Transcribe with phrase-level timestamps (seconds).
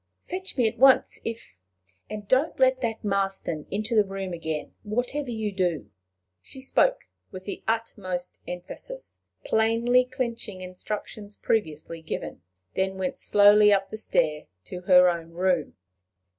[0.25, 1.59] Fetch me at once if
[2.09, 5.91] And don't let that Marston into the room again, whatever you do."
[6.41, 12.41] She spoke with the utmost emphasis, plainly clinching instructions previously given,
[12.73, 15.75] then went slowly up the stair to her own room.